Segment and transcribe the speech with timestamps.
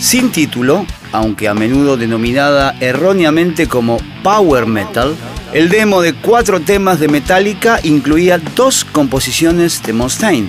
[0.00, 5.14] Sin título, aunque a menudo denominada erróneamente como Power Metal,
[5.52, 10.48] el demo de cuatro temas de Metallica incluía dos composiciones de Mustaine,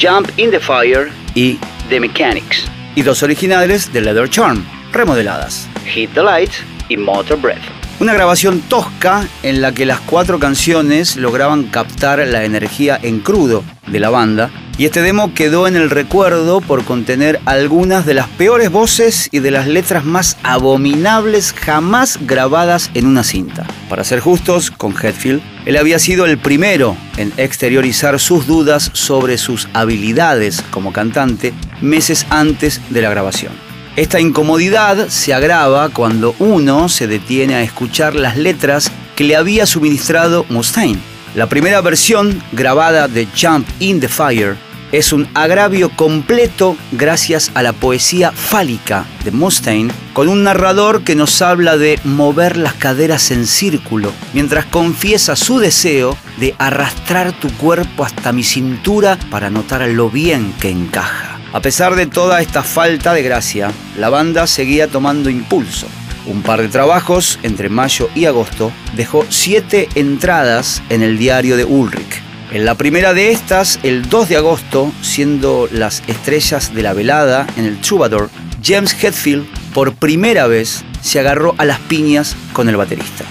[0.00, 1.58] Jump in the Fire y
[1.88, 7.62] The Mechanics, y dos originales de Leather Charm, remodeladas, Hit the Lights y Motor Breath.
[7.98, 13.64] Una grabación tosca en la que las cuatro canciones lograban captar la energía en crudo
[13.88, 18.28] de la banda y este demo quedó en el recuerdo por contener algunas de las
[18.28, 23.66] peores voces y de las letras más abominables jamás grabadas en una cinta.
[23.88, 29.38] Para ser justos con Hetfield, él había sido el primero en exteriorizar sus dudas sobre
[29.38, 33.52] sus habilidades como cantante meses antes de la grabación.
[33.94, 39.66] Esta incomodidad se agrava cuando uno se detiene a escuchar las letras que le había
[39.66, 44.56] suministrado Mustaine la primera versión, grabada de Jump in the Fire,
[44.92, 51.14] es un agravio completo gracias a la poesía fálica de Mustaine, con un narrador que
[51.14, 57.50] nos habla de mover las caderas en círculo, mientras confiesa su deseo de arrastrar tu
[57.54, 61.38] cuerpo hasta mi cintura para notar lo bien que encaja.
[61.54, 65.86] A pesar de toda esta falta de gracia, la banda seguía tomando impulso.
[66.26, 71.64] Un par de trabajos entre mayo y agosto dejó siete entradas en el diario de
[71.64, 72.22] Ulrich.
[72.52, 77.46] En la primera de estas, el 2 de agosto, siendo las estrellas de la velada
[77.56, 78.28] en el Troubadour,
[78.62, 83.24] James Hetfield por primera vez se agarró a las piñas con el baterista.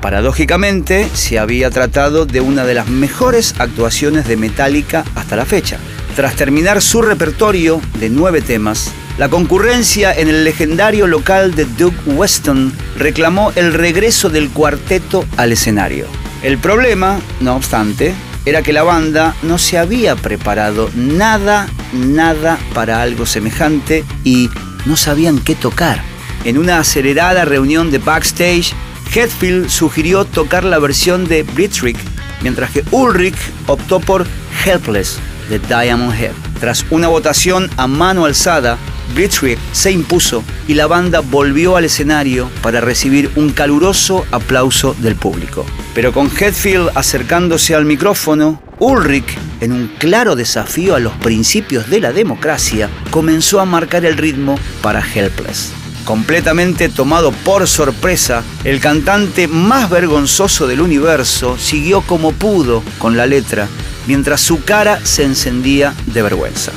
[0.00, 5.78] Paradójicamente, se había tratado de una de las mejores actuaciones de Metallica hasta la fecha.
[6.16, 11.92] Tras terminar su repertorio de nueve temas, la concurrencia en el legendario local de Doug
[12.06, 16.06] Weston reclamó el regreso del cuarteto al escenario.
[16.42, 18.14] El problema, no obstante,
[18.46, 24.48] era que la banda no se había preparado nada, nada para algo semejante y
[24.86, 26.00] no sabían qué tocar.
[26.44, 28.72] En una acelerada reunión de backstage,
[29.12, 31.96] Hetfield sugirió tocar la versión de Blitzkrieg,
[32.42, 33.36] mientras que Ulrich
[33.66, 34.26] optó por
[34.64, 35.18] Helpless
[35.50, 36.32] de Diamond Head.
[36.60, 38.78] Tras una votación a mano alzada,
[39.14, 45.16] Blitzkrieg se impuso y la banda volvió al escenario para recibir un caluroso aplauso del
[45.16, 45.64] público.
[45.94, 52.00] Pero con Hetfield acercándose al micrófono, Ulrich, en un claro desafío a los principios de
[52.00, 55.72] la democracia, comenzó a marcar el ritmo para Helpless.
[56.04, 63.26] Completamente tomado por sorpresa, el cantante más vergonzoso del universo siguió como pudo con la
[63.26, 63.68] letra,
[64.06, 66.72] mientras su cara se encendía de vergüenza.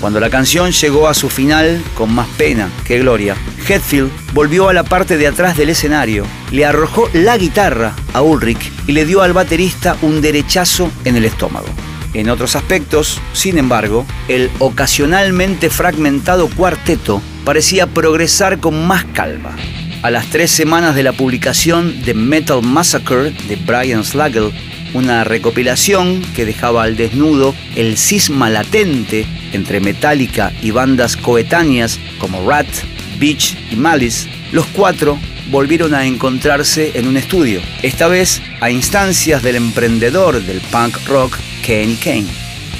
[0.00, 4.74] Cuando la canción llegó a su final, con más pena que gloria, Hetfield volvió a
[4.74, 9.22] la parte de atrás del escenario, le arrojó la guitarra a Ulrich y le dio
[9.22, 11.66] al baterista un derechazo en el estómago.
[12.12, 19.56] En otros aspectos, sin embargo, el ocasionalmente fragmentado cuarteto parecía progresar con más calma.
[20.02, 24.52] A las tres semanas de la publicación de Metal Massacre de Brian Slagel,
[24.94, 32.48] una recopilación que dejaba al desnudo el cisma latente entre Metallica y bandas coetáneas como
[32.48, 32.66] Rat,
[33.18, 35.18] Beach y Malice, los cuatro
[35.50, 41.36] volvieron a encontrarse en un estudio, esta vez a instancias del emprendedor del punk rock
[41.62, 42.26] Kenny Kane.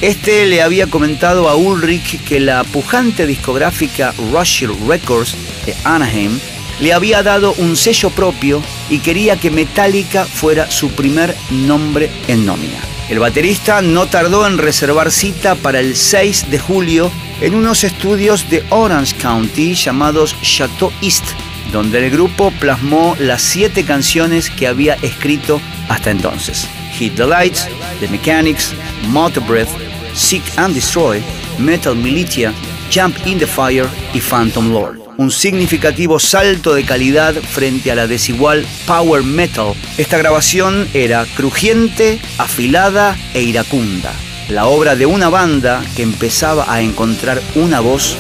[0.01, 5.37] Este le había comentado a Ulrich que la pujante discográfica Rusher Records
[5.67, 6.39] de Anaheim
[6.81, 12.47] le había dado un sello propio y quería que Metallica fuera su primer nombre en
[12.47, 12.79] nómina.
[13.09, 18.49] El baterista no tardó en reservar cita para el 6 de julio en unos estudios
[18.49, 21.25] de Orange County llamados Chateau East,
[21.71, 26.67] donde el grupo plasmó las siete canciones que había escrito hasta entonces.
[26.93, 27.69] Hit the Lights,
[28.01, 28.73] The Mechanics,
[29.09, 29.71] Motor Breath,
[30.15, 31.23] Seek and Destroy,
[31.59, 32.55] Metal Militia,
[32.95, 38.07] Jump in the Fire y Phantom Lord un significativo salto de calidad frente a la
[38.07, 39.75] desigual power metal.
[39.97, 44.13] Esta grabación era crujiente, afilada e iracunda,
[44.49, 48.17] la obra de una banda que empezaba a encontrar una voz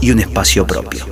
[0.00, 1.11] y un espacio propio.